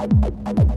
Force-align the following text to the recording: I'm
I'm 0.00 0.67